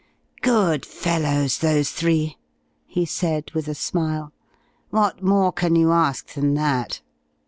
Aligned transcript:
"Good 0.41 0.83
fellows 0.83 1.59
those 1.59 1.91
three," 1.91 2.39
he 2.87 3.05
said 3.05 3.51
with 3.53 3.67
a 3.67 3.75
smile. 3.75 4.33
"What 4.89 5.21
more 5.21 5.51
can 5.51 5.75
you 5.75 5.91
ask 5.91 6.33
than 6.33 6.55
that? 6.55 7.01